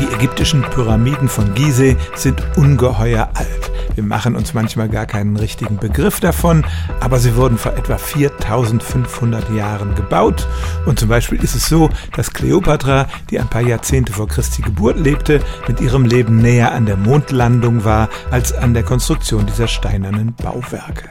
Die 0.00 0.14
ägyptischen 0.14 0.62
Pyramiden 0.62 1.28
von 1.28 1.54
Gizeh 1.54 1.96
sind 2.14 2.42
ungeheuer 2.56 3.28
alt. 3.34 3.70
Wir 3.94 4.04
machen 4.04 4.34
uns 4.34 4.54
manchmal 4.54 4.88
gar 4.88 5.04
keinen 5.04 5.36
richtigen 5.36 5.76
Begriff 5.76 6.20
davon, 6.20 6.64
aber 7.00 7.18
sie 7.18 7.36
wurden 7.36 7.58
vor 7.58 7.74
etwa 7.74 7.98
4500 7.98 9.50
Jahren 9.50 9.94
gebaut. 9.94 10.46
Und 10.86 10.98
zum 10.98 11.08
Beispiel 11.08 11.42
ist 11.42 11.54
es 11.54 11.68
so, 11.68 11.90
dass 12.16 12.32
Kleopatra, 12.32 13.08
die 13.28 13.38
ein 13.38 13.48
paar 13.48 13.60
Jahrzehnte 13.60 14.12
vor 14.12 14.28
Christi 14.28 14.62
Geburt 14.62 14.98
lebte, 14.98 15.40
mit 15.68 15.80
ihrem 15.80 16.06
Leben 16.06 16.38
näher 16.38 16.72
an 16.72 16.86
der 16.86 16.96
Mondlandung 16.96 17.84
war 17.84 18.08
als 18.30 18.52
an 18.52 18.72
der 18.72 18.84
Konstruktion 18.84 19.44
dieser 19.44 19.68
steinernen 19.68 20.34
Bauwerke. 20.34 21.10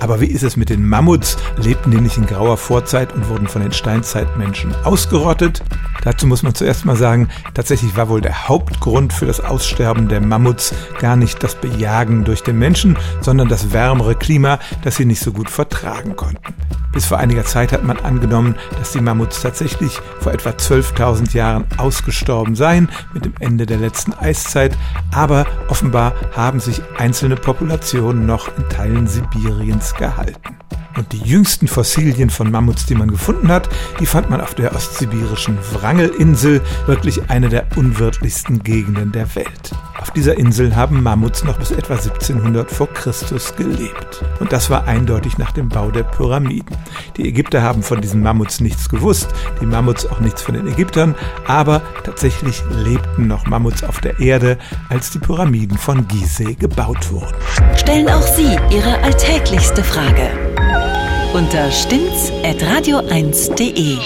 Aber 0.00 0.20
wie 0.20 0.26
ist 0.26 0.42
es 0.42 0.56
mit 0.56 0.68
den 0.68 0.88
Mammuts? 0.88 1.36
Lebten 1.56 1.90
die 1.90 2.00
nicht 2.00 2.16
in 2.16 2.26
grauer 2.26 2.56
Vorzeit 2.56 3.12
und 3.12 3.28
wurden 3.28 3.48
von 3.48 3.62
den 3.62 3.72
Steinzeitmenschen 3.72 4.74
ausgerottet? 4.84 5.62
Dazu 6.02 6.26
muss 6.26 6.42
man 6.42 6.54
zuerst 6.54 6.84
mal 6.84 6.96
sagen, 6.96 7.28
tatsächlich 7.54 7.96
war 7.96 8.08
wohl 8.08 8.20
der 8.20 8.48
Hauptgrund 8.48 9.12
für 9.12 9.26
das 9.26 9.40
Aussterben 9.40 10.08
der 10.08 10.20
Mammuts 10.20 10.74
gar 10.98 11.16
nicht 11.16 11.42
das 11.42 11.54
Bejagen 11.54 12.24
durch 12.24 12.42
den 12.42 12.58
Menschen, 12.58 12.98
sondern 13.20 13.48
das 13.48 13.72
wärmere 13.72 14.16
Klima, 14.16 14.58
das 14.82 14.96
sie 14.96 15.04
nicht 15.04 15.20
so 15.20 15.32
gut 15.32 15.50
vertragen 15.50 16.16
konnten. 16.16 16.54
Bis 16.92 17.06
vor 17.06 17.18
einiger 17.18 17.44
Zeit 17.44 17.72
hat 17.72 17.84
man 17.84 17.98
angenommen, 17.98 18.54
dass 18.78 18.92
die 18.92 19.00
Mammuts 19.00 19.40
tatsächlich 19.42 19.98
vor 20.20 20.32
etwa 20.32 20.50
12.000 20.50 21.34
Jahren 21.34 21.64
ausgestorben 21.78 22.54
seien 22.54 22.90
mit 23.14 23.24
dem 23.24 23.34
Ende 23.40 23.66
der 23.66 23.78
letzten 23.78 24.12
Eiszeit, 24.12 24.76
aber 25.10 25.46
offenbar 25.68 26.12
haben 26.36 26.60
sich 26.60 26.82
einzelne 26.98 27.36
Populationen 27.36 28.26
noch 28.26 28.48
in 28.56 28.68
Teilen 28.68 29.06
Sibiriens 29.06 29.94
gehalten. 29.94 30.56
Und 30.96 31.12
die 31.12 31.22
jüngsten 31.22 31.68
Fossilien 31.68 32.28
von 32.28 32.50
Mammuts, 32.50 32.84
die 32.84 32.94
man 32.94 33.10
gefunden 33.10 33.48
hat, 33.48 33.68
die 33.98 34.06
fand 34.06 34.28
man 34.28 34.42
auf 34.42 34.54
der 34.54 34.74
ostsibirischen 34.74 35.58
Wrangelinsel, 35.72 36.60
wirklich 36.86 37.30
eine 37.30 37.48
der 37.48 37.66
unwirtlichsten 37.76 38.62
Gegenden 38.62 39.10
der 39.12 39.34
Welt. 39.34 39.72
Auf 40.12 40.16
dieser 40.16 40.36
Insel 40.36 40.76
haben 40.76 41.02
Mammuts 41.02 41.42
noch 41.42 41.58
bis 41.58 41.70
etwa 41.70 41.94
1700 41.94 42.70
vor 42.70 42.86
Christus 42.88 43.56
gelebt. 43.56 44.22
Und 44.40 44.52
das 44.52 44.68
war 44.68 44.86
eindeutig 44.86 45.38
nach 45.38 45.52
dem 45.52 45.70
Bau 45.70 45.90
der 45.90 46.02
Pyramiden. 46.02 46.76
Die 47.16 47.26
Ägypter 47.26 47.62
haben 47.62 47.82
von 47.82 48.02
diesen 48.02 48.22
Mammuts 48.22 48.60
nichts 48.60 48.90
gewusst, 48.90 49.28
die 49.62 49.64
Mammuts 49.64 50.04
auch 50.04 50.20
nichts 50.20 50.42
von 50.42 50.54
den 50.54 50.66
Ägyptern, 50.66 51.14
aber 51.46 51.80
tatsächlich 52.04 52.62
lebten 52.84 53.26
noch 53.26 53.46
Mammuts 53.46 53.84
auf 53.84 54.02
der 54.02 54.20
Erde, 54.20 54.58
als 54.90 55.12
die 55.12 55.18
Pyramiden 55.18 55.78
von 55.78 56.06
Gizeh 56.08 56.56
gebaut 56.56 57.10
wurden. 57.10 57.32
Stellen 57.74 58.10
auch 58.10 58.20
Sie 58.20 58.58
Ihre 58.68 59.02
alltäglichste 59.02 59.82
Frage 59.82 60.28
unter 61.32 61.70
stimmtz.radio1.de. 61.70 63.96